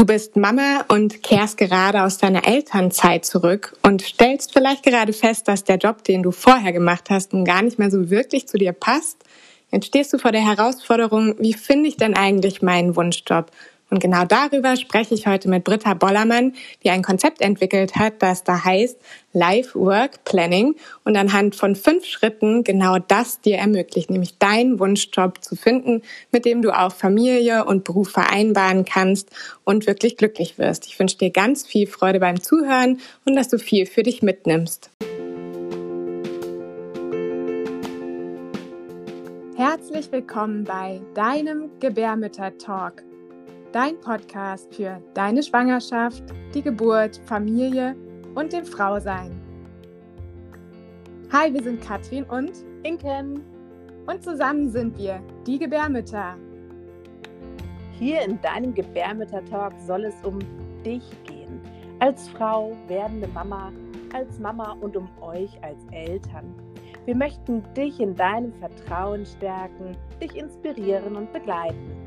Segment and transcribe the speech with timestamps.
[0.00, 5.46] Du bist Mama und kehrst gerade aus deiner Elternzeit zurück und stellst vielleicht gerade fest,
[5.46, 8.56] dass der Job, den du vorher gemacht hast, nun gar nicht mehr so wirklich zu
[8.56, 9.18] dir passt.
[9.70, 13.50] Jetzt stehst du vor der Herausforderung, wie finde ich denn eigentlich meinen Wunschjob?
[13.90, 16.54] Und genau darüber spreche ich heute mit Britta Bollermann,
[16.84, 18.96] die ein Konzept entwickelt hat, das da heißt
[19.32, 25.42] Life Work Planning und anhand von fünf Schritten genau das dir ermöglicht, nämlich deinen Wunschjob
[25.42, 29.30] zu finden, mit dem du auch Familie und Beruf vereinbaren kannst
[29.64, 30.86] und wirklich glücklich wirst.
[30.86, 34.90] Ich wünsche dir ganz viel Freude beim Zuhören und dass du viel für dich mitnimmst.
[39.56, 43.02] Herzlich willkommen bei deinem Gebärmütter Talk
[43.72, 46.24] dein Podcast für deine Schwangerschaft,
[46.54, 47.94] die Geburt, Familie
[48.34, 49.40] und dem Frausein.
[51.32, 52.50] Hi, wir sind Katrin und
[52.82, 53.44] Inken.
[54.06, 56.36] Und zusammen sind wir die Gebärmütter.
[57.92, 60.38] Hier in deinem Gebärmütter-Talk soll es um
[60.84, 61.60] dich gehen.
[62.00, 63.72] Als Frau, werdende Mama,
[64.12, 66.52] als Mama und um euch als Eltern.
[67.04, 71.99] Wir möchten dich in deinem Vertrauen stärken, dich inspirieren und begleiten.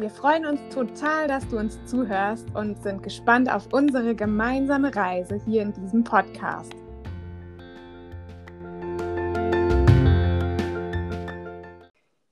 [0.00, 5.38] Wir freuen uns total, dass du uns zuhörst und sind gespannt auf unsere gemeinsame Reise
[5.44, 6.72] hier in diesem Podcast.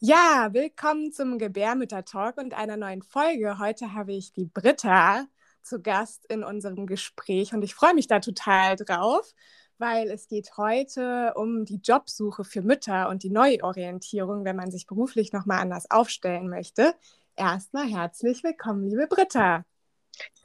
[0.00, 3.58] Ja, willkommen zum Gebärmütter-Talk und einer neuen Folge.
[3.58, 5.26] Heute habe ich die Britta
[5.60, 9.30] zu Gast in unserem Gespräch und ich freue mich da total drauf,
[9.76, 14.86] weil es geht heute um die Jobsuche für Mütter und die Neuorientierung, wenn man sich
[14.86, 16.94] beruflich nochmal anders aufstellen möchte
[17.38, 19.64] erstmal herzlich willkommen, liebe Britta.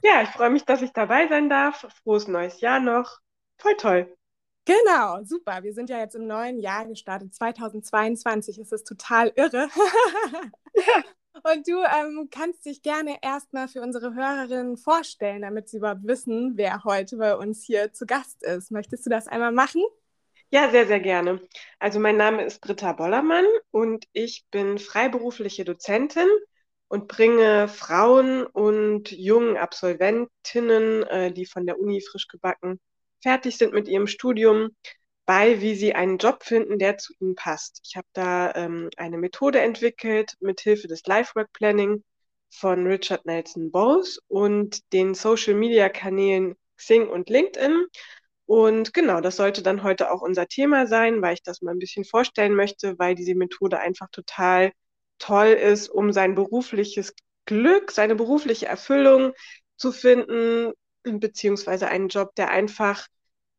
[0.02, 1.86] Ja, ich freue mich, dass ich dabei sein darf.
[2.02, 3.18] Frohes neues Jahr noch.
[3.58, 4.16] Voll toll.
[4.64, 5.62] Genau, super.
[5.62, 7.34] Wir sind ja jetzt im neuen Jahr gestartet.
[7.34, 9.68] 2022 ist es total irre.
[11.42, 16.52] Und du ähm, kannst dich gerne erstmal für unsere Hörerinnen vorstellen, damit sie überhaupt wissen,
[16.56, 18.70] wer heute bei uns hier zu Gast ist.
[18.70, 19.82] Möchtest du das einmal machen?
[20.50, 21.40] Ja, sehr, sehr gerne.
[21.80, 26.28] Also mein Name ist Britta Bollermann und ich bin freiberufliche Dozentin
[26.94, 32.78] und bringe Frauen und jungen Absolventinnen, äh, die von der Uni frisch gebacken
[33.20, 34.76] fertig sind mit ihrem Studium,
[35.26, 37.80] bei, wie sie einen Job finden, der zu ihnen passt.
[37.84, 42.04] Ich habe da ähm, eine Methode entwickelt mit Hilfe des Lifework Planning
[42.50, 47.86] von Richard Nelson Bowes und den Social Media Kanälen Xing und LinkedIn.
[48.46, 51.80] Und genau, das sollte dann heute auch unser Thema sein, weil ich das mal ein
[51.80, 54.70] bisschen vorstellen möchte, weil diese Methode einfach total
[55.18, 57.14] toll ist, um sein berufliches
[57.46, 59.32] Glück, seine berufliche Erfüllung
[59.76, 60.72] zu finden,
[61.04, 63.06] beziehungsweise einen Job, der einfach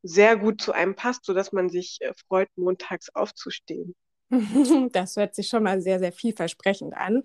[0.04, 3.96] sehr gut zu einem passt, sodass man sich äh, freut, montags aufzustehen.
[4.92, 7.24] Das hört sich schon mal sehr, sehr vielversprechend an.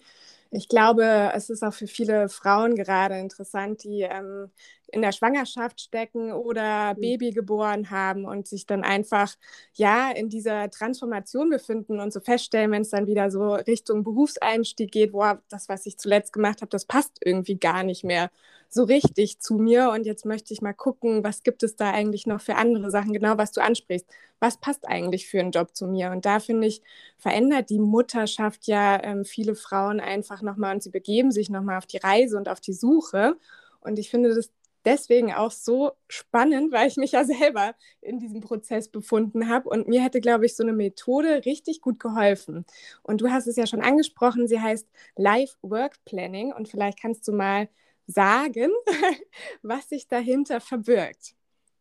[0.51, 4.51] Ich glaube, es ist auch für viele Frauen gerade interessant, die ähm,
[4.93, 7.01] in der Schwangerschaft stecken oder mhm.
[7.01, 9.34] Baby geboren haben und sich dann einfach
[9.75, 14.93] ja in dieser Transformation befinden und so feststellen, wenn es dann wieder so Richtung Berufseinstieg
[14.93, 18.31] geht, boah, das, was ich zuletzt gemacht habe, das passt irgendwie gar nicht mehr
[18.71, 22.27] so richtig zu mir und jetzt möchte ich mal gucken, was gibt es da eigentlich
[22.27, 24.06] noch für andere Sachen, genau was du ansprichst.
[24.39, 26.12] Was passt eigentlich für einen Job zu mir?
[26.12, 26.83] Und da finde ich,
[27.19, 31.87] verändert die Mutterschaft ja ähm, viele Frauen einfach nochmal und sie begeben sich nochmal auf
[31.87, 33.37] die Reise und auf die Suche.
[33.81, 34.50] Und ich finde das
[34.85, 39.89] deswegen auch so spannend, weil ich mich ja selber in diesem Prozess befunden habe und
[39.89, 42.65] mir hätte, glaube ich, so eine Methode richtig gut geholfen.
[43.03, 47.27] Und du hast es ja schon angesprochen, sie heißt Life Work Planning und vielleicht kannst
[47.29, 47.69] du mal
[48.07, 48.71] sagen,
[49.63, 51.35] was sich dahinter verbirgt.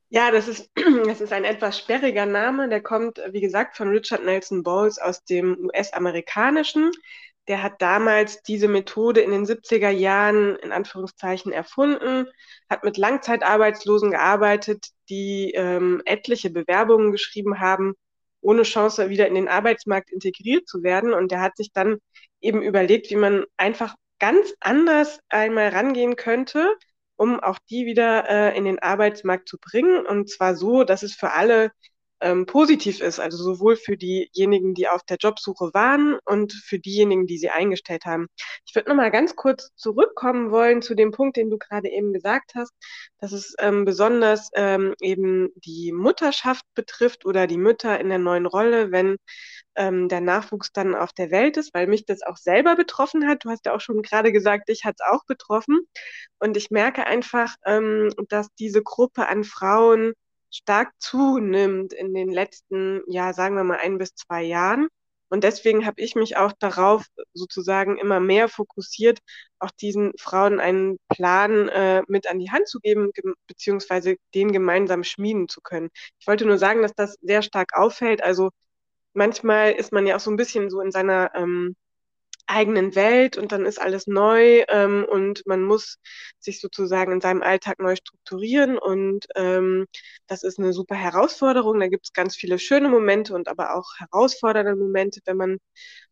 [0.10, 0.72] Ja, das ist,
[1.06, 2.68] das ist ein etwas sperriger Name.
[2.68, 6.92] Der kommt, wie gesagt, von Richard Nelson Bowles aus dem US-amerikanischen
[7.50, 12.28] der hat damals diese Methode in den 70er Jahren in Anführungszeichen erfunden,
[12.70, 17.96] hat mit Langzeitarbeitslosen gearbeitet, die ähm, etliche Bewerbungen geschrieben haben,
[18.40, 21.12] ohne Chance wieder in den Arbeitsmarkt integriert zu werden.
[21.12, 21.98] Und der hat sich dann
[22.40, 26.76] eben überlegt, wie man einfach ganz anders einmal rangehen könnte,
[27.16, 30.06] um auch die wieder äh, in den Arbeitsmarkt zu bringen.
[30.06, 31.72] Und zwar so, dass es für alle
[32.22, 37.28] ähm, positiv ist, also sowohl für diejenigen, die auf der Jobsuche waren und für diejenigen,
[37.28, 38.28] die sie eingestellt haben.
[38.66, 42.54] Ich würde nochmal ganz kurz zurückkommen wollen zu dem Punkt, den du gerade eben gesagt
[42.56, 42.74] hast,
[43.20, 48.46] dass es ähm, besonders ähm, eben die Mutterschaft betrifft oder die Mütter in der neuen
[48.46, 49.18] Rolle, wenn
[49.76, 53.46] ähm, der Nachwuchs dann auf der Welt ist, weil mich das auch selber betroffen hat.
[53.46, 55.80] Du hast ja auch schon gerade gesagt, dich hat es auch betroffen.
[56.40, 60.14] Und ich merke einfach, ähm, dass diese Gruppe an Frauen,
[60.52, 64.88] stark zunimmt in den letzten, ja, sagen wir mal ein bis zwei Jahren.
[65.30, 69.20] Und deswegen habe ich mich auch darauf sozusagen immer mehr fokussiert,
[69.60, 73.12] auch diesen Frauen einen Plan äh, mit an die Hand zu geben,
[73.48, 75.90] beziehungsweise den gemeinsam schmieden zu können.
[76.20, 78.24] Ich wollte nur sagen, dass das sehr stark auffällt.
[78.24, 78.50] Also
[79.14, 81.76] manchmal ist man ja auch so ein bisschen so in seiner ähm,
[82.50, 85.98] eigenen Welt und dann ist alles neu ähm, und man muss
[86.40, 89.86] sich sozusagen in seinem Alltag neu strukturieren und ähm,
[90.28, 91.80] das ist eine super Herausforderung.
[91.80, 95.58] Da gibt es ganz viele schöne Momente und aber auch herausfordernde Momente, wenn man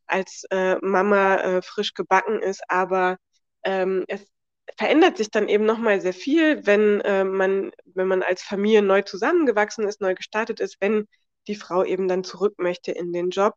[0.06, 3.18] als äh, Mama äh, frisch gebacken ist, aber
[3.63, 4.25] ähm, es
[4.78, 9.01] verändert sich dann eben nochmal sehr viel, wenn äh, man, wenn man als Familie neu
[9.01, 11.07] zusammengewachsen ist, neu gestartet ist, wenn
[11.47, 13.55] die Frau eben dann zurück möchte in den Job.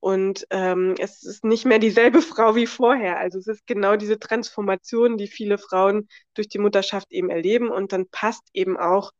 [0.00, 3.18] Und ähm, es ist nicht mehr dieselbe Frau wie vorher.
[3.18, 7.70] Also es ist genau diese Transformation, die viele Frauen durch die Mutterschaft eben erleben.
[7.70, 9.12] Und dann passt eben auch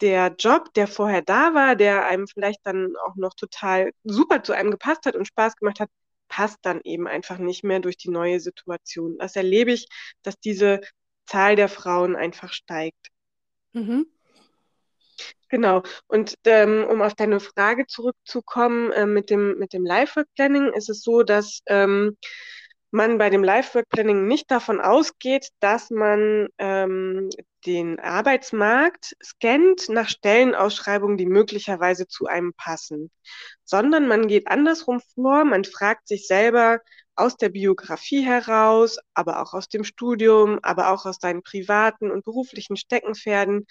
[0.00, 4.52] der Job, der vorher da war, der einem vielleicht dann auch noch total super zu
[4.52, 5.90] einem gepasst hat und Spaß gemacht hat,
[6.28, 9.18] passt dann eben einfach nicht mehr durch die neue Situation.
[9.18, 9.88] Das erlebe ich,
[10.22, 10.80] dass diese
[11.26, 13.08] Zahl der Frauen einfach steigt.
[13.72, 14.06] Mhm.
[15.48, 15.82] Genau.
[16.06, 21.02] Und ähm, um auf deine Frage zurückzukommen, äh, mit dem, mit dem Life-Work-Planning ist es
[21.02, 22.16] so, dass ähm,
[22.92, 27.30] man bei dem Life-Work-Planning nicht davon ausgeht, dass man ähm,
[27.66, 33.10] den Arbeitsmarkt scannt nach Stellenausschreibungen, die möglicherweise zu einem passen,
[33.64, 36.80] sondern man geht andersrum vor, man fragt sich selber
[37.16, 42.24] aus der Biografie heraus, aber auch aus dem Studium, aber auch aus seinen privaten und
[42.24, 43.66] beruflichen Steckenpferden,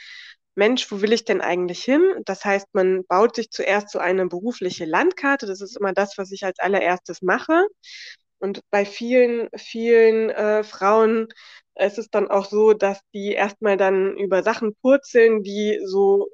[0.59, 2.03] Mensch, wo will ich denn eigentlich hin?
[2.25, 5.47] Das heißt, man baut sich zuerst so eine berufliche Landkarte.
[5.47, 7.65] Das ist immer das, was ich als allererstes mache.
[8.39, 11.27] Und bei vielen, vielen äh, Frauen
[11.75, 16.29] ist es dann auch so, dass die erstmal dann über Sachen purzeln, die so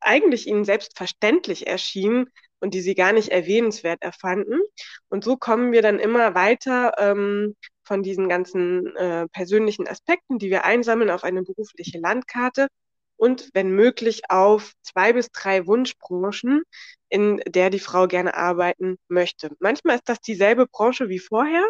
[0.00, 2.26] eigentlich ihnen selbstverständlich erschienen
[2.60, 4.60] und die sie gar nicht erwähnenswert erfanden.
[5.08, 10.50] Und so kommen wir dann immer weiter ähm, von diesen ganzen äh, persönlichen Aspekten, die
[10.50, 12.68] wir einsammeln, auf eine berufliche Landkarte
[13.22, 16.64] und wenn möglich auf zwei bis drei Wunschbranchen,
[17.08, 19.54] in der die Frau gerne arbeiten möchte.
[19.60, 21.62] Manchmal ist das dieselbe Branche wie vorher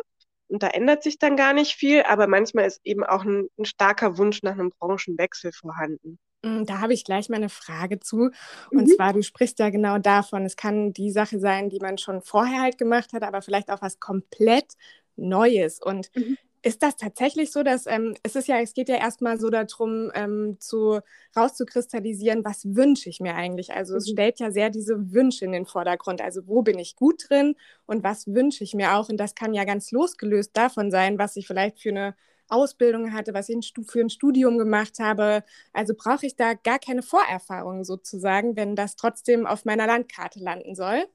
[0.49, 3.66] und da ändert sich dann gar nicht viel, aber manchmal ist eben auch ein, ein
[3.66, 6.19] starker Wunsch nach einem Branchenwechsel vorhanden.
[6.43, 8.31] Mm, da habe ich gleich mal eine Frage zu.
[8.70, 8.94] Und mhm.
[8.96, 12.62] zwar, du sprichst ja genau davon, es kann die Sache sein, die man schon vorher
[12.62, 14.72] halt gemacht hat, aber vielleicht auch was komplett
[15.16, 15.82] Neues.
[15.82, 16.38] Und mhm.
[16.64, 20.12] Ist das tatsächlich so, dass ähm, es ist ja, es geht ja erstmal so darum,
[20.14, 21.00] ähm, zu
[21.37, 23.73] rauszukristallisieren, was wünsche ich mir eigentlich?
[23.73, 23.99] Also mhm.
[23.99, 26.20] es stellt ja sehr diese Wünsche in den Vordergrund.
[26.20, 27.56] Also wo bin ich gut drin
[27.87, 29.09] und was wünsche ich mir auch?
[29.09, 32.14] Und das kann ja ganz losgelöst davon sein, was ich vielleicht für eine
[32.49, 35.43] Ausbildung hatte, was ich für ein Studium gemacht habe.
[35.73, 40.76] Also brauche ich da gar keine Vorerfahrung sozusagen, wenn das trotzdem auf meiner Landkarte landen
[40.76, 41.06] soll.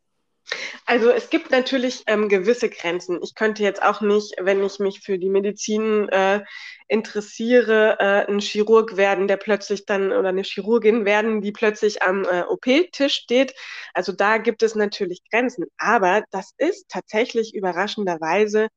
[0.85, 3.19] Also es gibt natürlich ähm, gewisse Grenzen.
[3.21, 6.43] Ich könnte jetzt auch nicht, wenn ich mich für die Medizin äh,
[6.87, 12.23] interessiere, äh, ein Chirurg werden, der plötzlich dann oder eine Chirurgin werden, die plötzlich am
[12.23, 13.53] äh, OP-Tisch steht.
[13.93, 15.65] Also da gibt es natürlich Grenzen.
[15.77, 18.69] Aber das ist tatsächlich überraschenderweise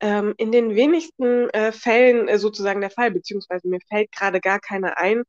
[0.00, 4.60] ähm, in den wenigsten äh, Fällen äh, sozusagen der Fall, beziehungsweise mir fällt gerade gar
[4.60, 5.24] keiner ein,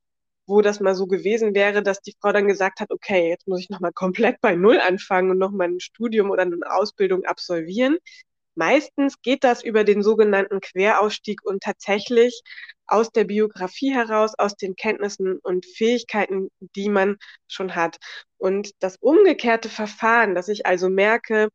[0.47, 3.61] wo das mal so gewesen wäre, dass die Frau dann gesagt hat, okay, jetzt muss
[3.61, 7.97] ich nochmal komplett bei Null anfangen und nochmal ein Studium oder eine Ausbildung absolvieren.
[8.55, 12.41] Meistens geht das über den sogenannten Querausstieg und tatsächlich
[12.85, 17.97] aus der Biografie heraus, aus den Kenntnissen und Fähigkeiten, die man schon hat.
[18.37, 21.49] Und das umgekehrte Verfahren, dass ich also merke,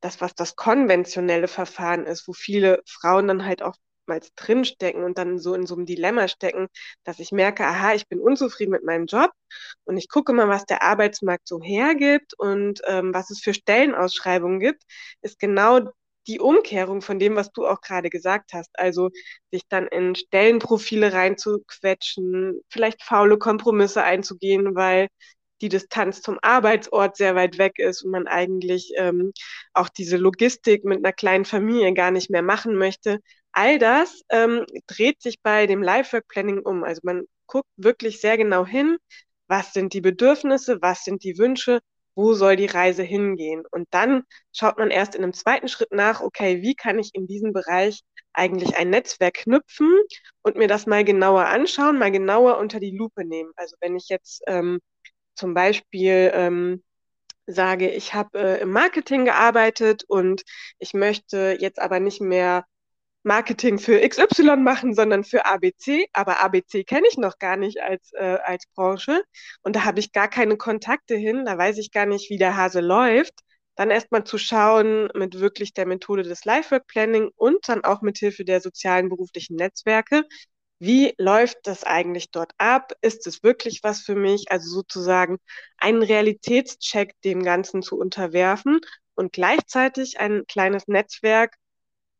[0.00, 3.76] das, was das konventionelle Verfahren ist, wo viele Frauen dann halt auch
[4.10, 6.68] oftmals drinstecken und dann so in so einem Dilemma stecken,
[7.04, 9.30] dass ich merke, aha, ich bin unzufrieden mit meinem Job
[9.84, 14.60] und ich gucke mal, was der Arbeitsmarkt so hergibt und ähm, was es für Stellenausschreibungen
[14.60, 14.82] gibt,
[15.22, 15.80] ist genau
[16.26, 18.70] die Umkehrung von dem, was du auch gerade gesagt hast.
[18.74, 19.10] Also
[19.50, 25.08] sich dann in Stellenprofile reinzuquetschen, vielleicht faule Kompromisse einzugehen, weil
[25.62, 29.32] die Distanz zum Arbeitsort sehr weit weg ist und man eigentlich ähm,
[29.74, 33.20] auch diese Logistik mit einer kleinen Familie gar nicht mehr machen möchte.
[33.52, 36.84] All das ähm, dreht sich bei dem Life-Work Planning um.
[36.84, 38.96] Also man guckt wirklich sehr genau hin,
[39.48, 41.80] was sind die Bedürfnisse, was sind die Wünsche,
[42.14, 43.64] wo soll die Reise hingehen.
[43.70, 47.26] Und dann schaut man erst in einem zweiten Schritt nach, okay, wie kann ich in
[47.26, 48.02] diesem Bereich
[48.32, 49.92] eigentlich ein Netzwerk knüpfen
[50.42, 53.50] und mir das mal genauer anschauen, mal genauer unter die Lupe nehmen.
[53.56, 54.80] Also wenn ich jetzt ähm,
[55.34, 56.82] zum Beispiel ähm,
[57.46, 60.42] sage, ich habe äh, im Marketing gearbeitet und
[60.78, 62.64] ich möchte jetzt aber nicht mehr
[63.22, 66.06] Marketing für XY machen, sondern für ABC.
[66.12, 69.22] Aber ABC kenne ich noch gar nicht als, äh, als Branche.
[69.62, 71.44] Und da habe ich gar keine Kontakte hin.
[71.44, 73.34] Da weiß ich gar nicht, wie der Hase läuft.
[73.76, 78.18] dann erstmal zu schauen mit wirklich der Methode des Lifework Planning und dann auch mit
[78.18, 80.24] Hilfe der sozialen beruflichen Netzwerke,
[80.78, 82.92] wie läuft das eigentlich dort ab?
[83.02, 84.50] Ist es wirklich was für mich?
[84.50, 85.38] Also sozusagen
[85.76, 88.80] einen Realitätscheck dem Ganzen zu unterwerfen
[89.14, 91.56] und gleichzeitig ein kleines Netzwerk,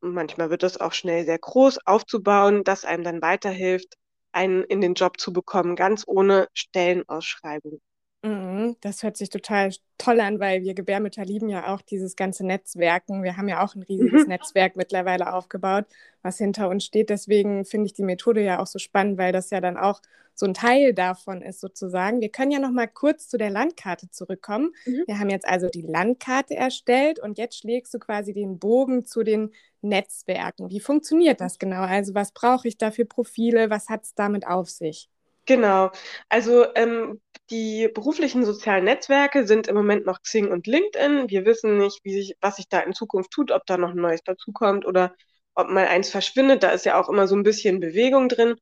[0.03, 3.95] manchmal wird das auch schnell sehr groß, aufzubauen, das einem dann weiterhilft,
[4.33, 7.81] einen in den Job zu bekommen, ganz ohne Stellenausschreibung.
[8.23, 12.45] Mhm, das hört sich total toll an, weil wir Gebärmütter lieben ja auch dieses ganze
[12.45, 13.23] Netzwerken.
[13.23, 14.29] Wir haben ja auch ein riesiges mhm.
[14.29, 15.87] Netzwerk mittlerweile aufgebaut,
[16.23, 17.09] was hinter uns steht.
[17.09, 20.03] Deswegen finde ich die Methode ja auch so spannend, weil das ja dann auch
[20.35, 22.21] so ein Teil davon ist sozusagen.
[22.21, 24.73] Wir können ja noch mal kurz zu der Landkarte zurückkommen.
[24.85, 25.05] Mhm.
[25.07, 29.23] Wir haben jetzt also die Landkarte erstellt und jetzt schlägst du quasi den Bogen zu
[29.23, 29.51] den
[29.81, 30.69] Netzwerken.
[30.69, 31.83] Wie funktioniert das genau?
[31.83, 33.71] Also was brauche ich da für Profile?
[33.71, 35.09] Was hat es damit auf sich?
[35.51, 35.91] Genau.
[36.29, 41.29] Also ähm, die beruflichen sozialen Netzwerke sind im Moment noch Xing und LinkedIn.
[41.29, 43.97] Wir wissen nicht, wie sich, was sich da in Zukunft tut, ob da noch ein
[43.97, 45.13] neues dazukommt oder
[45.57, 46.63] ob mal eins verschwindet.
[46.63, 48.55] Da ist ja auch immer so ein bisschen Bewegung drin.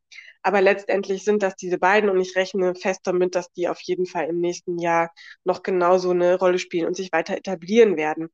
[0.43, 4.07] Aber letztendlich sind das diese beiden und ich rechne fest damit, dass die auf jeden
[4.07, 5.13] Fall im nächsten Jahr
[5.45, 8.31] noch genauso eine Rolle spielen und sich weiter etablieren werden.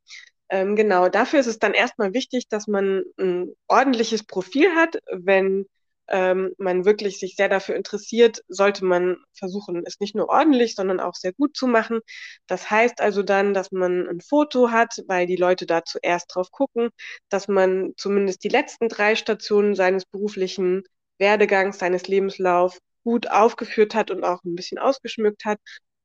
[0.49, 5.67] Ähm, genau, dafür ist es dann erstmal wichtig, dass man ein ordentliches Profil hat, wenn
[6.09, 11.01] ähm, man wirklich sich sehr dafür interessiert, sollte man versuchen, es nicht nur ordentlich, sondern
[11.01, 12.01] auch sehr gut zu machen.
[12.47, 16.51] Das heißt also dann, dass man ein Foto hat, weil die Leute da zuerst drauf
[16.51, 16.91] gucken,
[17.29, 20.83] dass man zumindest die letzten drei Stationen seines beruflichen
[21.19, 25.59] Werdegangs, seines Lebenslaufs gut aufgeführt hat und auch ein bisschen ausgeschmückt hat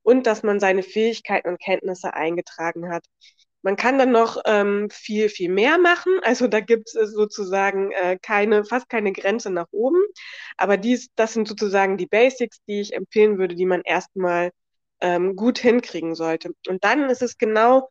[0.04, 3.06] und dass man seine Fähigkeiten und Kenntnisse eingetragen hat.
[3.62, 6.14] Man kann dann noch ähm, viel, viel mehr machen.
[6.24, 10.02] Also da gibt es sozusagen äh, keine, fast keine Grenze nach oben.
[10.58, 14.52] Aber dies, das sind sozusagen die Basics, die ich empfehlen würde, die man erstmal
[15.02, 16.52] ähm, gut hinkriegen sollte.
[16.68, 17.90] Und dann ist es genau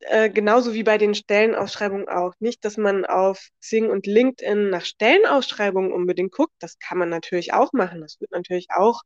[0.00, 2.32] äh, genauso wie bei den Stellenausschreibungen auch.
[2.40, 6.54] Nicht, dass man auf Xing und LinkedIn nach Stellenausschreibungen unbedingt guckt.
[6.58, 8.00] Das kann man natürlich auch machen.
[8.00, 9.02] Das wird natürlich auch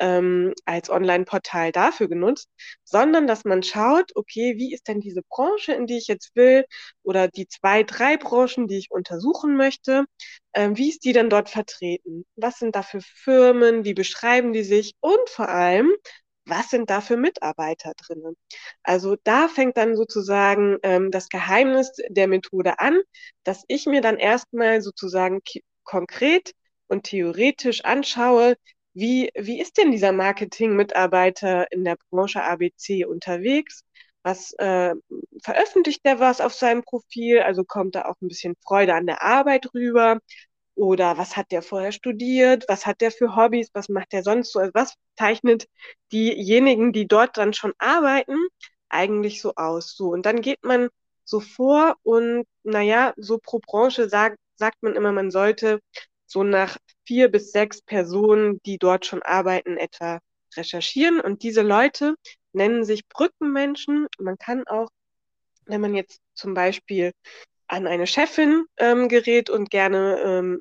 [0.00, 2.48] ähm, als Online-Portal dafür genutzt,
[2.84, 6.64] sondern dass man schaut, okay, wie ist denn diese Branche, in die ich jetzt will,
[7.02, 10.06] oder die zwei, drei Branchen, die ich untersuchen möchte,
[10.54, 12.24] ähm, wie ist die denn dort vertreten?
[12.36, 13.84] Was sind da für Firmen?
[13.84, 14.94] Wie beschreiben die sich?
[15.00, 15.90] Und vor allem,
[16.46, 18.36] was sind da für Mitarbeiter drinnen?
[18.82, 23.00] Also da fängt dann sozusagen ähm, das Geheimnis der Methode an,
[23.44, 25.40] dass ich mir dann erstmal sozusagen
[25.84, 26.52] konkret
[26.88, 28.56] und theoretisch anschaue,
[28.94, 33.82] wie, wie ist denn dieser Marketing-Mitarbeiter in der Branche ABC unterwegs?
[34.22, 34.94] Was äh,
[35.42, 37.40] veröffentlicht der was auf seinem Profil?
[37.40, 40.18] Also kommt da auch ein bisschen Freude an der Arbeit rüber?
[40.74, 42.64] Oder was hat der vorher studiert?
[42.68, 43.70] Was hat der für Hobbys?
[43.74, 44.60] Was macht der sonst so?
[44.60, 45.68] Also was zeichnet
[46.12, 48.36] diejenigen, die dort dann schon arbeiten,
[48.88, 49.94] eigentlich so aus?
[49.96, 50.88] So, und dann geht man
[51.24, 55.80] so vor und naja, so pro Branche sagt, sagt man immer, man sollte
[56.26, 56.76] so nach
[57.10, 60.20] vier bis sechs Personen, die dort schon arbeiten, etwa
[60.56, 61.20] recherchieren.
[61.20, 62.14] Und diese Leute
[62.52, 64.06] nennen sich Brückenmenschen.
[64.20, 64.90] Man kann auch,
[65.66, 67.10] wenn man jetzt zum Beispiel
[67.66, 70.60] an eine Chefin ähm, gerät und gerne ähm,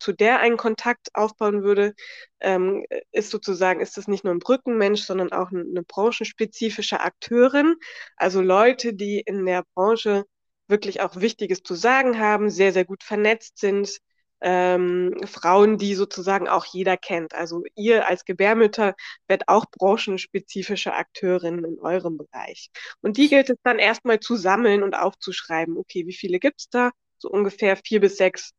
[0.00, 1.94] zu der einen Kontakt aufbauen würde,
[2.40, 7.76] ähm, ist sozusagen, ist das nicht nur ein Brückenmensch, sondern auch eine branchenspezifische Akteurin.
[8.16, 10.24] Also Leute, die in der Branche
[10.66, 14.00] wirklich auch Wichtiges zu sagen haben, sehr, sehr gut vernetzt sind,
[14.40, 17.34] ähm, Frauen, die sozusagen auch jeder kennt.
[17.34, 18.94] Also ihr als Gebärmütter
[19.28, 22.70] werdet auch branchenspezifische Akteurinnen in eurem Bereich.
[23.00, 25.76] Und die gilt es dann erstmal zu sammeln und aufzuschreiben.
[25.76, 26.90] Okay, wie viele gibt es da?
[27.18, 28.52] So ungefähr vier bis sechs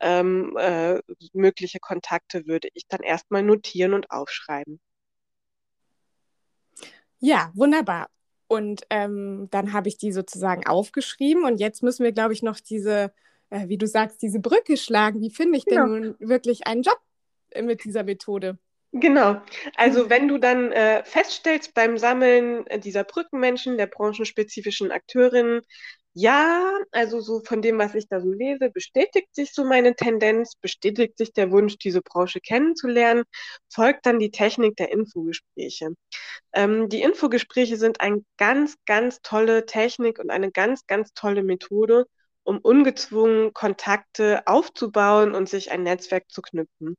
[0.00, 1.00] ähm, äh,
[1.32, 4.80] mögliche Kontakte würde ich dann erstmal notieren und aufschreiben.
[7.20, 8.08] Ja, wunderbar.
[8.48, 12.58] Und ähm, dann habe ich die sozusagen aufgeschrieben und jetzt müssen wir, glaube ich, noch
[12.58, 13.12] diese
[13.50, 15.20] äh, wie du sagst, diese Brücke schlagen.
[15.20, 15.88] Wie finde ich denn genau.
[15.88, 16.98] nun wirklich einen Job
[17.50, 18.58] äh, mit dieser Methode?
[18.92, 19.40] Genau.
[19.76, 25.62] Also wenn du dann äh, feststellst beim Sammeln äh, dieser Brückenmenschen, der branchenspezifischen Akteurinnen,
[26.12, 30.56] ja, also so von dem, was ich da so lese, bestätigt sich so meine Tendenz,
[30.56, 33.22] bestätigt sich der Wunsch, diese Branche kennenzulernen,
[33.72, 35.90] folgt dann die Technik der Infogespräche.
[36.52, 42.06] Ähm, die Infogespräche sind eine ganz, ganz tolle Technik und eine ganz, ganz tolle Methode,
[42.50, 46.96] um ungezwungen Kontakte aufzubauen und sich ein Netzwerk zu knüpfen.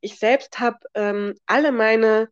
[0.00, 2.28] Ich selbst habe ähm, alle meine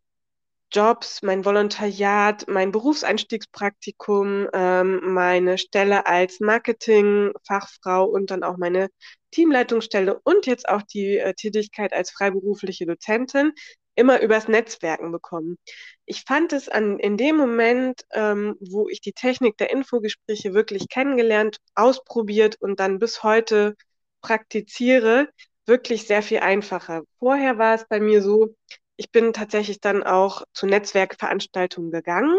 [0.73, 8.89] Jobs, mein Volontariat, mein Berufseinstiegspraktikum, ähm, meine Stelle als Marketingfachfrau und dann auch meine
[9.33, 13.53] Teamleitungsstelle und jetzt auch die äh, Tätigkeit als freiberufliche Dozentin
[13.95, 15.59] immer übers Netzwerken bekommen.
[16.07, 20.89] Ich fand es an, in dem Moment, ähm, wo ich die Technik der Infogespräche wirklich
[20.89, 23.77] kennengelernt, ausprobiert und dann bis heute
[24.21, 25.29] praktiziere,
[25.67, 27.03] wirklich sehr viel einfacher.
[27.19, 28.55] Vorher war es bei mir so,
[28.97, 32.39] ich bin tatsächlich dann auch zu Netzwerkveranstaltungen gegangen,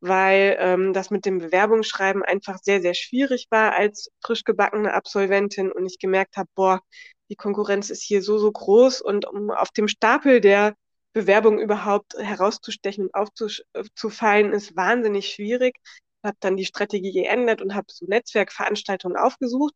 [0.00, 5.72] weil ähm, das mit dem Bewerbungsschreiben einfach sehr, sehr schwierig war als frisch gebackene Absolventin
[5.72, 6.80] und ich gemerkt habe, boah,
[7.30, 10.74] die Konkurrenz ist hier so, so groß und um auf dem Stapel der
[11.12, 15.76] Bewerbung überhaupt herauszustechen und aufzufallen, ist wahnsinnig schwierig.
[15.82, 19.74] Ich habe dann die Strategie geändert und habe so Netzwerkveranstaltungen aufgesucht.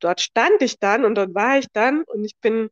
[0.00, 2.68] Dort stand ich dann und dort war ich dann und ich bin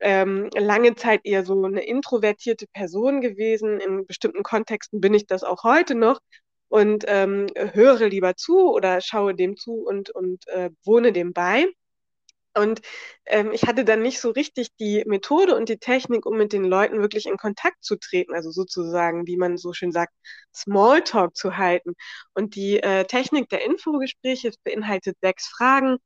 [0.00, 3.80] ähm, lange Zeit eher so eine introvertierte Person gewesen.
[3.80, 6.20] In bestimmten Kontexten bin ich das auch heute noch
[6.68, 11.66] und ähm, höre lieber zu oder schaue dem zu und, und äh, wohne dem bei.
[12.54, 12.80] Und
[13.26, 16.64] ähm, ich hatte dann nicht so richtig die Methode und die Technik, um mit den
[16.64, 20.12] Leuten wirklich in Kontakt zu treten, also sozusagen, wie man so schön sagt,
[20.54, 21.94] Smalltalk zu halten.
[22.34, 25.98] Und die äh, Technik der Infogespräche beinhaltet sechs Fragen,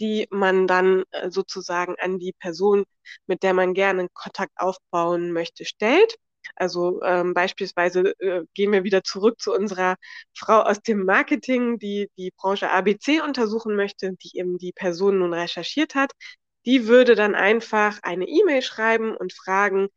[0.00, 2.84] die man dann äh, sozusagen an die Person,
[3.26, 6.16] mit der man gerne Kontakt aufbauen möchte, stellt.
[6.54, 9.96] Also ähm, beispielsweise äh, gehen wir wieder zurück zu unserer
[10.34, 15.34] Frau aus dem Marketing, die die Branche ABC untersuchen möchte, die eben die Person nun
[15.34, 16.12] recherchiert hat.
[16.66, 19.88] Die würde dann einfach eine E-Mail schreiben und fragen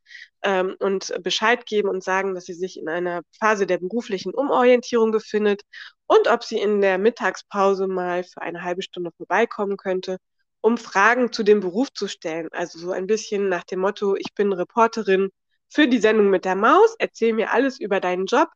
[0.44, 5.12] ähm, und Bescheid geben und sagen, dass sie sich in einer Phase der beruflichen Umorientierung
[5.12, 5.63] befindet
[6.08, 10.18] und ob sie in der Mittagspause mal für eine halbe Stunde vorbeikommen könnte,
[10.62, 12.50] um Fragen zu dem Beruf zu stellen.
[12.51, 15.29] Also so ein bisschen nach dem Motto, ich bin Reporterin
[15.70, 16.96] für die Sendung mit der Maus.
[17.00, 18.50] Erzähl mir alles über deinen Job,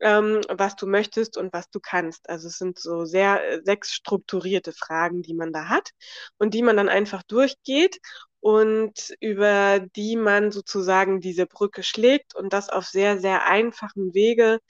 [0.00, 2.28] ähm, was du möchtest und was du kannst.
[2.28, 5.90] Also es sind so sehr äh, sechs strukturierte Fragen, die man da hat
[6.38, 7.98] und die man dann einfach durchgeht
[8.40, 14.60] und über die man sozusagen diese Brücke schlägt und das auf sehr, sehr einfachen Wege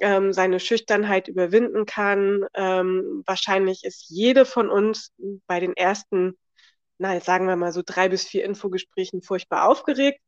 [0.00, 2.46] ähm, seine Schüchternheit überwinden kann.
[2.54, 5.12] Ähm, wahrscheinlich ist jede von uns
[5.46, 6.38] bei den ersten,
[6.98, 10.20] na, sagen wir mal so drei bis vier Infogesprächen furchtbar aufgeregt.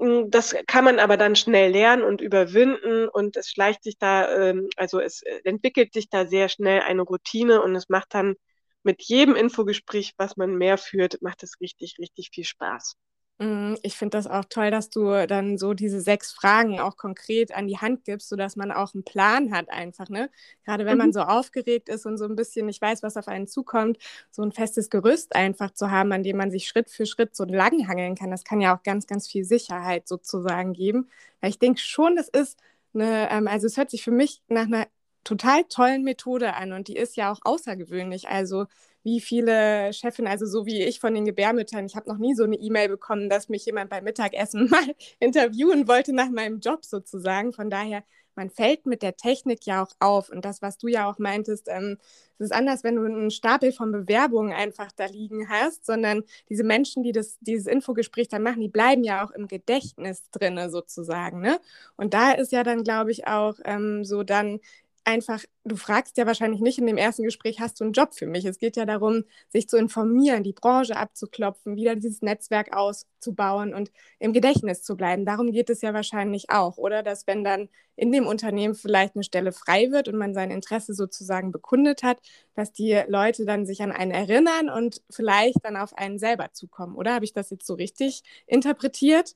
[0.00, 4.50] Hm, das kann man aber dann schnell lernen und überwinden und es schleicht sich da,
[4.50, 8.34] ähm, also es äh, entwickelt sich da sehr schnell eine Routine und es macht dann
[8.82, 12.96] mit jedem Infogespräch, was man mehr führt, macht es richtig, richtig viel Spaß.
[13.40, 17.52] Mm, ich finde das auch toll, dass du dann so diese sechs Fragen auch konkret
[17.52, 20.30] an die Hand gibst, sodass man auch einen Plan hat einfach, ne?
[20.66, 20.98] Gerade wenn mhm.
[20.98, 23.96] man so aufgeregt ist und so ein bisschen nicht weiß, was auf einen zukommt,
[24.30, 27.44] so ein festes Gerüst einfach zu haben, an dem man sich Schritt für Schritt so
[27.44, 31.08] langhangeln kann, das kann ja auch ganz, ganz viel Sicherheit sozusagen geben.
[31.40, 32.58] Weil ich denke schon, das ist
[32.92, 34.86] eine, ähm, also es hört sich für mich nach einer
[35.24, 38.28] total tollen Methode an und die ist ja auch außergewöhnlich.
[38.28, 38.66] Also
[39.02, 42.44] wie viele Chefinnen, also so wie ich von den Gebärmüttern, ich habe noch nie so
[42.44, 47.52] eine E-Mail bekommen, dass mich jemand beim Mittagessen mal interviewen wollte nach meinem Job sozusagen.
[47.52, 50.30] Von daher, man fällt mit der Technik ja auch auf.
[50.30, 51.98] Und das, was du ja auch meintest, ähm,
[52.38, 56.64] es ist anders, wenn du einen Stapel von Bewerbungen einfach da liegen hast, sondern diese
[56.64, 61.40] Menschen, die das, dieses Infogespräch dann machen, die bleiben ja auch im Gedächtnis drin sozusagen.
[61.40, 61.60] Ne?
[61.96, 64.60] Und da ist ja dann, glaube ich, auch ähm, so dann
[65.04, 68.26] einfach, du fragst ja wahrscheinlich nicht in dem ersten Gespräch, hast du einen Job für
[68.26, 68.44] mich?
[68.44, 73.90] Es geht ja darum, sich zu informieren, die Branche abzuklopfen, wieder dieses Netzwerk auszubauen und
[74.18, 75.24] im Gedächtnis zu bleiben.
[75.24, 77.02] Darum geht es ja wahrscheinlich auch, oder?
[77.02, 80.94] Dass wenn dann in dem Unternehmen vielleicht eine Stelle frei wird und man sein Interesse
[80.94, 82.18] sozusagen bekundet hat,
[82.54, 86.96] dass die Leute dann sich an einen erinnern und vielleicht dann auf einen selber zukommen,
[86.96, 87.14] oder?
[87.14, 89.34] Habe ich das jetzt so richtig interpretiert?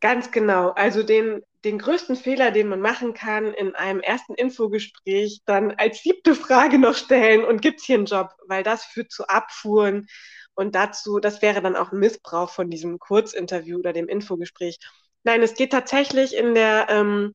[0.00, 0.70] Ganz genau.
[0.70, 6.00] Also den, den größten Fehler, den man machen kann, in einem ersten Infogespräch dann als
[6.00, 10.06] siebte Frage noch stellen und gibt es hier einen Job, weil das führt zu Abfuhren
[10.54, 14.78] und dazu, das wäre dann auch ein Missbrauch von diesem Kurzinterview oder dem Infogespräch.
[15.24, 17.32] Nein, es geht tatsächlich in der ähm,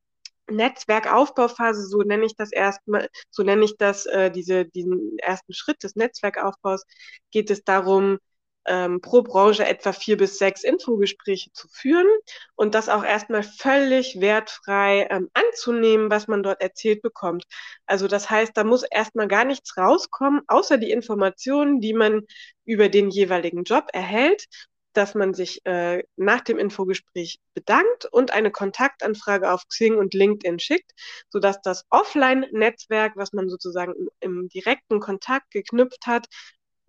[0.49, 5.83] Netzwerkaufbauphase, so nenne ich das erstmal, so nenne ich das, äh, diese, diesen ersten Schritt
[5.83, 6.85] des Netzwerkaufbaus,
[7.31, 8.17] geht es darum,
[8.65, 12.07] ähm, pro Branche etwa vier bis sechs Infogespräche zu führen
[12.55, 17.45] und das auch erstmal völlig wertfrei ähm, anzunehmen, was man dort erzählt bekommt.
[17.85, 22.21] Also das heißt, da muss erstmal gar nichts rauskommen, außer die Informationen, die man
[22.65, 24.45] über den jeweiligen Job erhält
[24.93, 30.59] dass man sich äh, nach dem Infogespräch bedankt und eine Kontaktanfrage auf Xing und LinkedIn
[30.59, 30.91] schickt,
[31.29, 36.27] sodass das Offline-Netzwerk, was man sozusagen im, im, direkten Kontakt geknüpft hat,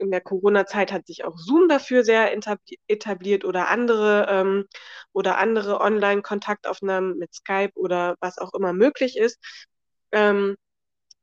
[0.03, 2.33] in der Corona-Zeit hat sich auch Zoom dafür sehr
[2.89, 4.67] etabliert oder andere ähm,
[5.13, 9.39] oder andere Online-Kontaktaufnahmen mit Skype oder was auch immer möglich ist.
[10.13, 10.57] Ähm,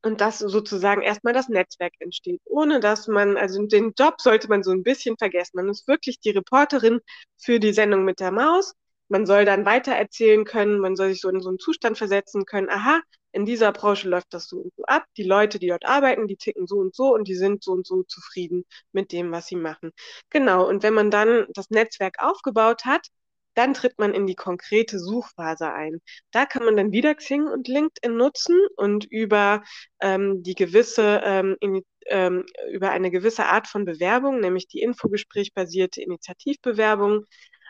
[0.01, 4.63] und dass sozusagen erstmal das Netzwerk entsteht, ohne dass man, also den Job sollte man
[4.63, 5.57] so ein bisschen vergessen.
[5.57, 7.01] Man ist wirklich die Reporterin
[7.37, 8.73] für die Sendung mit der Maus.
[9.09, 12.69] man soll dann weitererzählen können, man soll sich so in so einen Zustand versetzen können,
[12.69, 16.27] aha, in dieser Branche läuft das so und so ab, die Leute, die dort arbeiten,
[16.27, 19.47] die ticken so und so und die sind so und so zufrieden mit dem, was
[19.47, 19.91] sie machen.
[20.29, 23.07] Genau, und wenn man dann das Netzwerk aufgebaut hat,
[23.55, 26.01] dann tritt man in die konkrete Suchphase ein.
[26.31, 29.63] Da kann man dann wieder Xing und LinkedIn nutzen und über
[29.99, 36.01] ähm, die gewisse ähm, in, ähm, über eine gewisse Art von Bewerbung, nämlich die Infogespräch-basierte
[36.01, 37.25] Initiativbewerbung,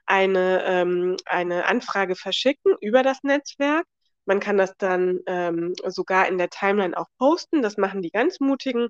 [0.06, 3.86] eine, ähm, eine Anfrage verschicken über das Netzwerk.
[4.30, 7.64] Man kann das dann ähm, sogar in der Timeline auch posten.
[7.64, 8.90] Das machen die ganz mutigen.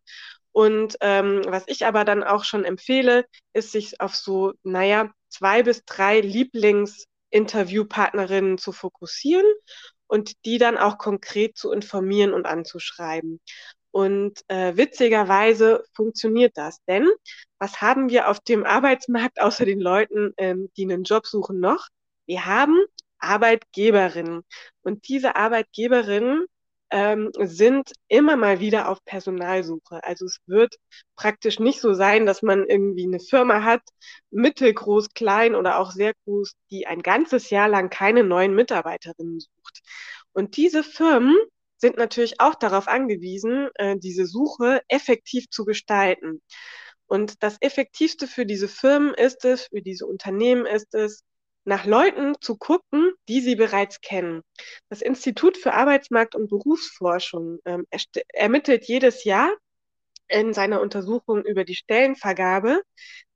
[0.52, 3.24] Und ähm, was ich aber dann auch schon empfehle,
[3.54, 9.46] ist sich auf so, naja, zwei bis drei Lieblingsinterviewpartnerinnen zu fokussieren
[10.08, 13.40] und die dann auch konkret zu informieren und anzuschreiben.
[13.92, 17.08] Und äh, witzigerweise funktioniert das, denn
[17.60, 21.88] was haben wir auf dem Arbeitsmarkt außer den Leuten, ähm, die einen Job suchen, noch?
[22.26, 22.76] Wir haben
[23.20, 24.44] Arbeitgeberinnen.
[24.82, 26.46] Und diese Arbeitgeberinnen
[26.92, 30.04] ähm, sind immer mal wieder auf Personalsuche.
[30.04, 30.76] Also es wird
[31.16, 33.82] praktisch nicht so sein, dass man irgendwie eine Firma hat,
[34.32, 39.80] mittelgroß, klein oder auch sehr groß, die ein ganzes Jahr lang keine neuen Mitarbeiterinnen sucht.
[40.34, 41.36] Und diese Firmen
[41.78, 46.42] sind natürlich auch darauf angewiesen, äh, diese Suche effektiv zu gestalten.
[47.08, 51.24] Und das Effektivste für diese Firmen ist es, für diese Unternehmen ist es,
[51.70, 54.42] nach Leuten zu gucken, die sie bereits kennen.
[54.90, 57.86] Das Institut für Arbeitsmarkt und Berufsforschung ähm,
[58.34, 59.54] ermittelt jedes Jahr
[60.28, 62.82] in seiner Untersuchung über die Stellenvergabe,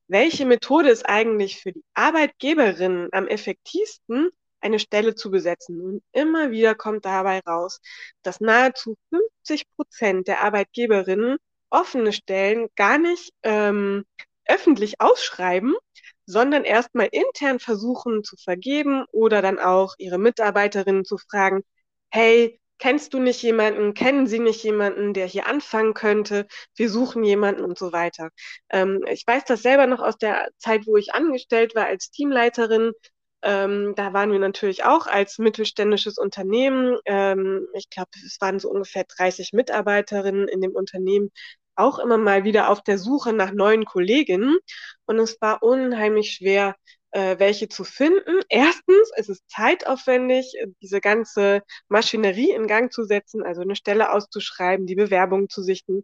[0.07, 5.79] welche Methode ist eigentlich für die Arbeitgeberinnen am effektivsten, eine Stelle zu besetzen.
[5.79, 7.81] Und immer wieder kommt dabei raus,
[8.23, 8.95] dass nahezu
[9.43, 11.37] 50 Prozent der Arbeitgeberinnen
[11.69, 14.05] offene Stellen gar nicht ähm,
[14.45, 15.75] öffentlich ausschreiben,
[16.25, 21.63] sondern erstmal intern versuchen zu vergeben oder dann auch ihre Mitarbeiterinnen zu fragen,
[22.11, 27.23] hey, kennst du nicht jemanden, kennen Sie nicht jemanden, der hier anfangen könnte, wir suchen
[27.23, 28.29] jemanden und so weiter.
[28.69, 32.91] Ähm, ich weiß das selber noch aus der Zeit, wo ich angestellt war als Teamleiterin.
[33.41, 38.69] Ähm, da waren wir natürlich auch als mittelständisches Unternehmen, ähm, ich glaube, es waren so
[38.69, 41.29] ungefähr 30 Mitarbeiterinnen in dem Unternehmen,
[41.75, 44.57] auch immer mal wieder auf der Suche nach neuen Kolleginnen
[45.05, 46.75] und es war unheimlich schwer,
[47.11, 48.41] äh, welche zu finden.
[48.49, 54.85] Erstens, es ist zeitaufwendig, diese ganze Maschinerie in Gang zu setzen, also eine Stelle auszuschreiben,
[54.87, 56.03] die Bewerbung zu sichten,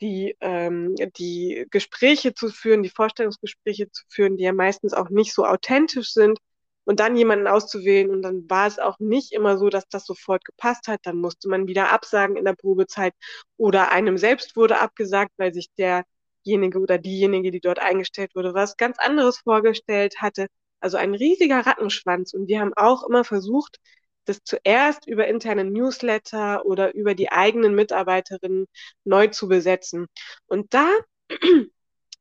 [0.00, 5.32] die, ähm, die Gespräche zu führen, die Vorstellungsgespräche zu führen, die ja meistens auch nicht
[5.32, 6.38] so authentisch sind
[6.84, 8.10] und dann jemanden auszuwählen.
[8.10, 11.00] Und dann war es auch nicht immer so, dass das sofort gepasst hat.
[11.04, 13.14] Dann musste man wieder absagen in der Probezeit
[13.56, 18.76] oder einem selbst wurde abgesagt, weil sich derjenige oder diejenige, die dort eingestellt wurde, was
[18.76, 20.46] ganz anderes vorgestellt hatte.
[20.80, 22.34] Also ein riesiger Rattenschwanz.
[22.34, 23.78] Und wir haben auch immer versucht,
[24.24, 28.66] das zuerst über interne Newsletter oder über die eigenen Mitarbeiterinnen
[29.04, 30.06] neu zu besetzen.
[30.46, 30.88] Und da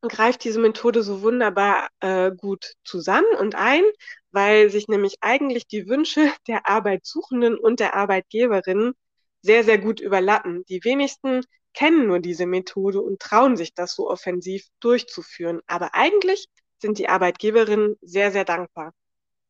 [0.09, 3.83] greift diese Methode so wunderbar äh, gut zusammen und ein,
[4.31, 8.93] weil sich nämlich eigentlich die Wünsche der Arbeitssuchenden und der Arbeitgeberinnen
[9.41, 10.63] sehr, sehr gut überlappen.
[10.65, 11.41] Die wenigsten
[11.73, 15.61] kennen nur diese Methode und trauen sich das so offensiv durchzuführen.
[15.67, 16.47] Aber eigentlich
[16.79, 18.93] sind die Arbeitgeberinnen sehr, sehr dankbar.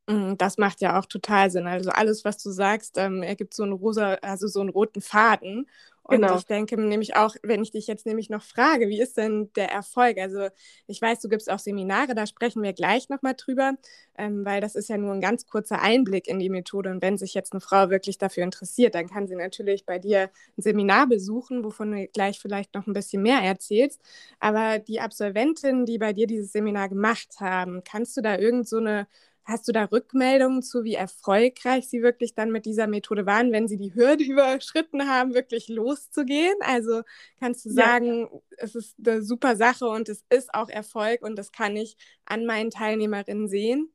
[0.08, 1.68] Mm, das macht ja auch total Sinn.
[1.68, 5.70] Also alles, was du sagst, ähm, ergibt so einen rosa, also so einen roten Faden.
[6.04, 6.36] Und genau.
[6.38, 9.72] ich denke nämlich auch, wenn ich dich jetzt nämlich noch frage, wie ist denn der
[9.72, 10.18] Erfolg?
[10.18, 10.48] Also
[10.88, 13.74] ich weiß, du gibst auch Seminare, da sprechen wir gleich nochmal drüber,
[14.18, 16.90] ähm, weil das ist ja nur ein ganz kurzer Einblick in die Methode.
[16.90, 20.32] Und wenn sich jetzt eine Frau wirklich dafür interessiert, dann kann sie natürlich bei dir
[20.58, 24.02] ein Seminar besuchen, wovon du gleich vielleicht noch ein bisschen mehr erzählst.
[24.40, 28.78] Aber die Absolventinnen, die bei dir dieses Seminar gemacht haben, kannst du da irgend so
[28.78, 29.08] eine
[29.44, 33.68] Hast du da Rückmeldungen zu, wie erfolgreich sie wirklich dann mit dieser Methode waren, wenn
[33.68, 36.56] sie die Hürde überschritten haben, wirklich loszugehen?
[36.62, 37.02] Also
[37.40, 38.40] kannst du sagen, ja.
[38.58, 42.46] es ist eine super Sache und es ist auch Erfolg und das kann ich an
[42.46, 43.92] meinen Teilnehmerinnen sehen?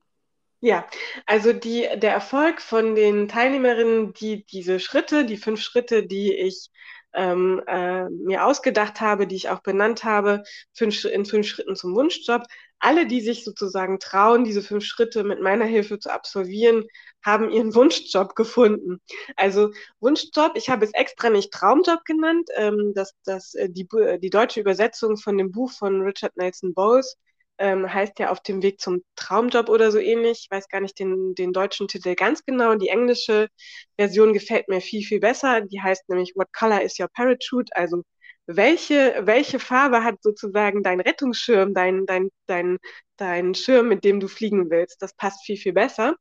[0.60, 0.86] Ja,
[1.26, 6.70] also die, der Erfolg von den Teilnehmerinnen, die diese Schritte, die fünf Schritte, die ich
[7.12, 11.94] ähm, äh, mir ausgedacht habe, die ich auch benannt habe, fünf, in fünf Schritten zum
[11.94, 12.42] Wunschjob,
[12.78, 16.84] alle, die sich sozusagen trauen, diese fünf Schritte mit meiner Hilfe zu absolvieren,
[17.24, 19.00] haben ihren Wunschjob gefunden.
[19.36, 22.48] Also Wunschjob, ich habe es extra nicht Traumjob genannt.
[22.56, 23.88] Ähm, das, das, äh, die,
[24.20, 27.16] die deutsche Übersetzung von dem Buch von Richard Nelson Bowles
[27.58, 30.40] ähm, heißt ja auf dem Weg zum Traumjob oder so ähnlich.
[30.44, 32.74] Ich weiß gar nicht den, den deutschen Titel ganz genau.
[32.74, 33.48] Die englische
[33.96, 35.62] Version gefällt mir viel, viel besser.
[35.62, 37.74] Die heißt nämlich What Color is Your Parachute?
[37.74, 38.02] Also
[38.46, 42.78] welche, welche Farbe hat sozusagen dein Rettungsschirm, dein, dein, dein,
[43.16, 45.02] dein Schirm, mit dem du fliegen willst.
[45.02, 46.14] Das passt viel, viel besser.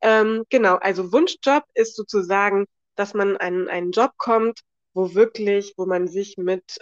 [0.00, 4.60] Ähm, genau, also Wunschjob ist sozusagen, dass man einen, einen Job kommt,
[4.92, 6.78] wo wirklich, wo man sich mit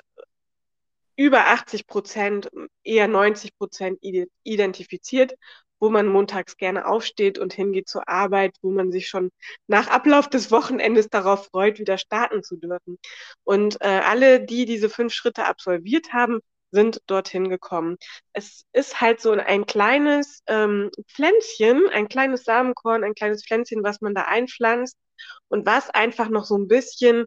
[1.17, 2.51] über 80 Prozent,
[2.83, 3.99] eher 90 Prozent
[4.45, 5.35] identifiziert,
[5.81, 9.31] wo man montags gerne aufsteht und hingeht zur Arbeit, wo man sich schon
[9.67, 12.99] nach Ablauf des Wochenendes darauf freut, wieder starten zu dürfen.
[13.45, 16.41] Und äh, alle, die diese fünf Schritte absolviert haben,
[16.73, 17.97] sind dorthin gekommen.
[18.33, 24.01] Es ist halt so ein kleines ähm, Pflänzchen, ein kleines Samenkorn, ein kleines Pflänzchen, was
[24.01, 24.97] man da einpflanzt
[25.49, 27.25] und was einfach noch so ein bisschen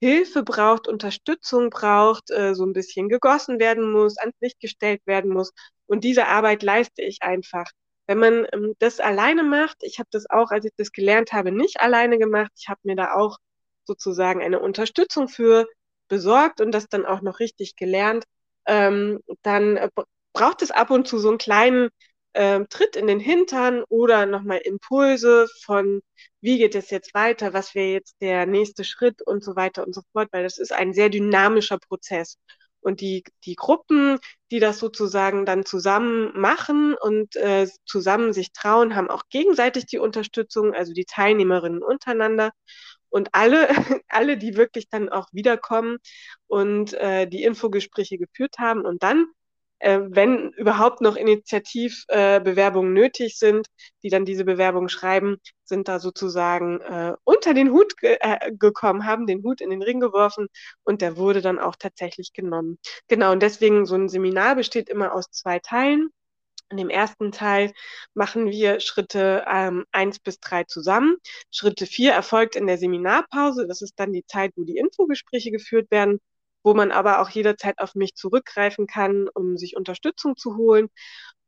[0.00, 5.32] Hilfe braucht, Unterstützung braucht, äh, so ein bisschen gegossen werden muss, ans Licht gestellt werden
[5.32, 5.52] muss.
[5.86, 7.66] Und diese Arbeit leiste ich einfach.
[8.06, 11.52] Wenn man ähm, das alleine macht, ich habe das auch, als ich das gelernt habe,
[11.52, 12.50] nicht alleine gemacht.
[12.56, 13.38] Ich habe mir da auch
[13.84, 15.66] sozusagen eine Unterstützung für
[16.08, 18.24] besorgt und das dann auch noch richtig gelernt.
[18.66, 19.88] Ähm, dann äh,
[20.32, 21.88] braucht es ab und zu so einen kleinen
[22.34, 26.02] äh, Tritt in den Hintern oder nochmal Impulse von,
[26.40, 29.94] wie geht es jetzt weiter, was wäre jetzt der nächste Schritt und so weiter und
[29.94, 32.38] so fort, weil das ist ein sehr dynamischer Prozess.
[32.82, 34.18] Und die, die Gruppen,
[34.50, 39.98] die das sozusagen dann zusammen machen und äh, zusammen sich trauen, haben auch gegenseitig die
[39.98, 42.50] Unterstützung, also die Teilnehmerinnen untereinander.
[43.08, 43.68] Und alle,
[44.08, 45.98] alle, die wirklich dann auch wiederkommen
[46.48, 49.26] und äh, die Infogespräche geführt haben und dann
[49.82, 53.66] äh, wenn überhaupt noch Initiativbewerbungen äh, nötig sind,
[54.02, 59.06] die dann diese Bewerbung schreiben, sind da sozusagen äh, unter den Hut ge äh, gekommen,
[59.06, 60.46] haben den Hut in den Ring geworfen
[60.84, 62.78] und der wurde dann auch tatsächlich genommen.
[63.08, 66.10] Genau, und deswegen so ein Seminar besteht immer aus zwei Teilen.
[66.70, 67.72] In dem ersten Teil
[68.14, 71.16] machen wir Schritte ähm, eins bis drei zusammen.
[71.50, 73.66] Schritte vier erfolgt in der Seminarpause.
[73.66, 76.20] Das ist dann die Zeit, wo die Infogespräche geführt werden
[76.62, 80.88] wo man aber auch jederzeit auf mich zurückgreifen kann, um sich Unterstützung zu holen.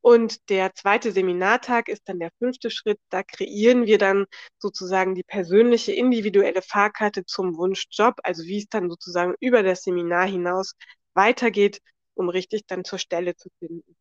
[0.00, 2.98] Und der zweite Seminartag ist dann der fünfte Schritt.
[3.11, 4.27] Da kreieren wir dann
[4.59, 10.27] sozusagen die persönliche, individuelle Fahrkarte zum Wunschjob, also wie es dann sozusagen über das Seminar
[10.27, 10.74] hinaus
[11.14, 11.81] weitergeht,
[12.14, 13.96] um richtig dann zur Stelle zu finden.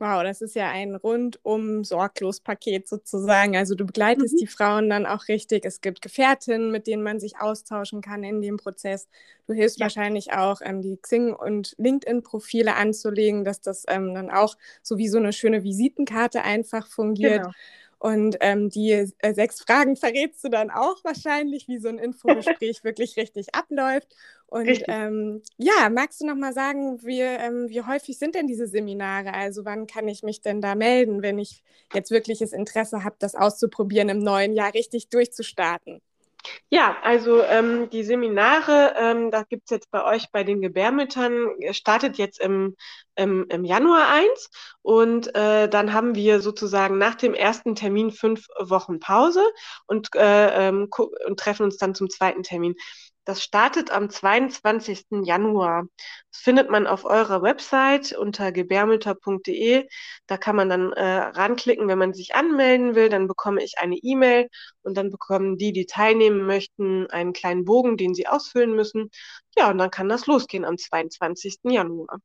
[0.00, 3.54] Wow, das ist ja ein rundum sorglos Paket sozusagen.
[3.54, 4.38] Also du begleitest mhm.
[4.38, 5.66] die Frauen dann auch richtig.
[5.66, 9.08] Es gibt Gefährtinnen, mit denen man sich austauschen kann in dem Prozess.
[9.46, 9.84] Du hilfst ja.
[9.84, 15.08] wahrscheinlich auch, ähm, die Xing- und LinkedIn-Profile anzulegen, dass das ähm, dann auch so wie
[15.08, 17.42] so eine schöne Visitenkarte einfach fungiert.
[17.42, 17.52] Genau.
[18.02, 22.82] Und ähm, die äh, sechs Fragen verrätst du dann auch wahrscheinlich, wie so ein Infogespräch
[22.84, 24.08] wirklich richtig abläuft.
[24.46, 28.66] Und ähm, ja, magst du noch mal sagen, wie, ähm, wie häufig sind denn diese
[28.66, 29.34] Seminare?
[29.34, 33.34] Also wann kann ich mich denn da melden, wenn ich jetzt wirkliches Interesse habe, das
[33.34, 36.00] auszuprobieren, im neuen Jahr richtig durchzustarten?
[36.70, 41.74] Ja, also ähm, die Seminare, ähm, da gibt's jetzt bei euch bei den Gebärmüttern, äh,
[41.74, 42.76] startet jetzt im,
[43.16, 44.50] im, im Januar eins
[44.82, 49.42] und äh, dann haben wir sozusagen nach dem ersten Termin fünf Wochen Pause
[49.86, 50.88] und, äh, ähm,
[51.26, 52.74] und treffen uns dann zum zweiten Termin.
[53.30, 55.22] Das startet am 22.
[55.22, 55.84] Januar.
[56.32, 59.86] Das findet man auf eurer Website unter gebärmütter.de.
[60.26, 63.08] Da kann man dann äh, ranklicken, wenn man sich anmelden will.
[63.08, 64.48] Dann bekomme ich eine E-Mail
[64.82, 69.10] und dann bekommen die, die teilnehmen möchten, einen kleinen Bogen, den sie ausfüllen müssen.
[69.56, 71.58] Ja, und dann kann das losgehen am 22.
[71.62, 72.18] Januar.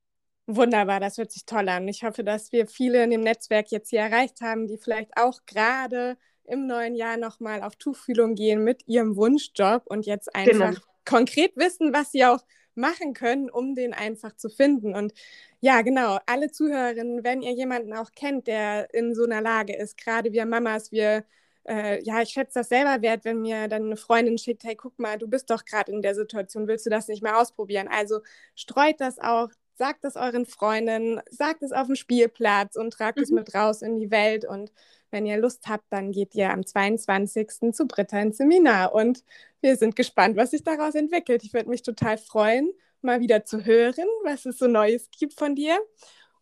[0.48, 1.88] Wunderbar, das hört sich toll an.
[1.88, 5.41] Ich hoffe, dass wir viele in dem Netzwerk jetzt hier erreicht haben, die vielleicht auch
[5.46, 10.95] gerade im neuen Jahr nochmal auf Tuchfühlung gehen mit ihrem Wunschjob und jetzt einfach genau.
[11.06, 12.44] Konkret wissen, was sie auch
[12.76, 14.96] machen können, um den einfach zu finden.
[14.96, 15.13] Und
[15.62, 19.98] ja, genau, alle Zuhörerinnen, wenn ihr jemanden auch kennt, der in so einer Lage ist,
[19.98, 21.26] gerade wir Mamas, wir,
[21.68, 25.00] äh, ja, ich schätze das selber wert, wenn mir dann eine Freundin schickt, hey, guck
[25.00, 27.88] mal, du bist doch gerade in der Situation, willst du das nicht mehr ausprobieren?
[27.88, 28.20] Also
[28.56, 33.24] streut das auch, sagt es euren Freundinnen, sagt es auf dem Spielplatz und tragt mhm.
[33.24, 34.72] es mit raus in die Welt und
[35.12, 37.74] wenn ihr Lust habt, dann geht ihr am 22.
[37.74, 39.24] zu Britta ins Seminar und
[39.62, 41.44] wir sind gespannt, was sich daraus entwickelt.
[41.44, 45.56] Ich würde mich total freuen, mal wieder zu hören, was es so Neues gibt von
[45.56, 45.80] dir.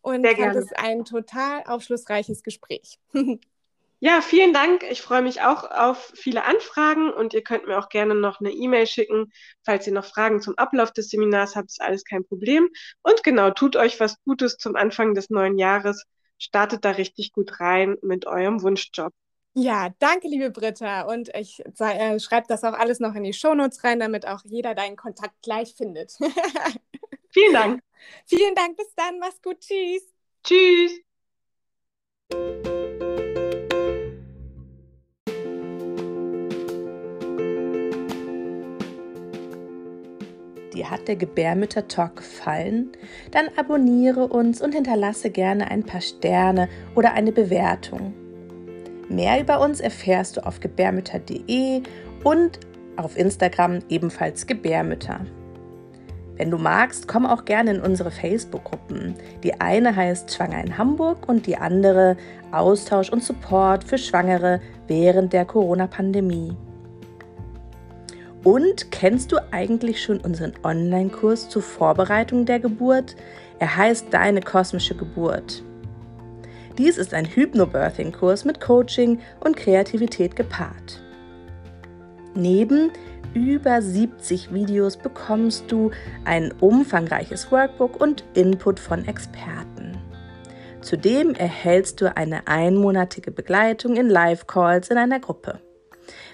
[0.00, 2.98] Und Sehr fand es ein total aufschlussreiches Gespräch.
[4.04, 4.82] Ja, vielen Dank.
[4.90, 8.50] Ich freue mich auch auf viele Anfragen und ihr könnt mir auch gerne noch eine
[8.50, 9.32] E-Mail schicken,
[9.64, 12.68] falls ihr noch Fragen zum Ablauf des Seminars habt, ist alles kein Problem.
[13.02, 16.04] Und genau, tut euch was Gutes zum Anfang des neuen Jahres
[16.36, 19.14] startet da richtig gut rein mit eurem Wunschjob.
[19.54, 21.10] Ja, danke, liebe Britta.
[21.10, 24.74] Und ich äh, schreibe das auch alles noch in die Shownotes rein, damit auch jeder
[24.74, 26.12] deinen Kontakt gleich findet.
[27.30, 27.80] Vielen Dank.
[28.26, 28.76] Vielen Dank.
[28.76, 29.18] Bis dann.
[29.18, 29.60] Mach's gut.
[29.60, 30.02] Tschüss.
[30.42, 30.92] Tschüss.
[40.74, 42.90] Dir hat der Gebärmütter-Talk gefallen?
[43.30, 48.12] Dann abonniere uns und hinterlasse gerne ein paar Sterne oder eine Bewertung.
[49.08, 51.82] Mehr über uns erfährst du auf gebärmütter.de
[52.24, 52.58] und
[52.96, 55.20] auf Instagram ebenfalls Gebärmütter.
[56.36, 59.14] Wenn du magst, komm auch gerne in unsere Facebook-Gruppen.
[59.44, 62.16] Die eine heißt Schwanger in Hamburg und die andere
[62.50, 66.56] Austausch und Support für Schwangere während der Corona-Pandemie.
[68.44, 73.16] Und kennst du eigentlich schon unseren Online-Kurs zur Vorbereitung der Geburt?
[73.58, 75.62] Er heißt Deine kosmische Geburt.
[76.76, 81.02] Dies ist ein Hypnobirthing-Kurs mit Coaching und Kreativität gepaart.
[82.34, 82.90] Neben
[83.32, 85.90] über 70 Videos bekommst du
[86.24, 89.96] ein umfangreiches Workbook und Input von Experten.
[90.82, 95.60] Zudem erhältst du eine einmonatige Begleitung in Live-Calls in einer Gruppe.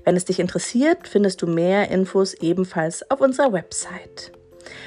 [0.04, 4.32] Wenn es dich interessiert, findest du mehr Infos ebenfalls auf unserer Website.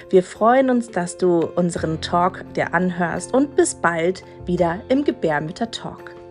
[0.09, 5.71] Wir freuen uns, dass du unseren Talk dir anhörst und bis bald wieder im Gebärmütter
[5.71, 6.22] Talk.